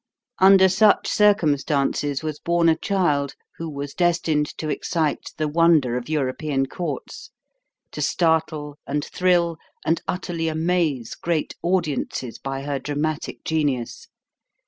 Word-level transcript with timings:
Under 0.39 0.67
such 0.67 1.07
circumstances 1.07 2.23
was 2.23 2.39
born 2.39 2.67
a 2.69 2.75
child 2.75 3.35
who 3.57 3.69
was 3.69 3.93
destined 3.93 4.47
to 4.57 4.67
excite 4.67 5.29
the 5.37 5.47
wonder 5.47 5.95
of 5.95 6.09
European 6.09 6.65
courts 6.65 7.29
to 7.91 8.01
startle 8.01 8.79
and 8.87 9.05
thrill 9.05 9.57
and 9.85 10.01
utterly 10.07 10.47
amaze 10.47 11.13
great 11.13 11.53
audiences 11.61 12.39
by 12.39 12.63
her 12.63 12.79
dramatic 12.79 13.45
genius. 13.45 14.07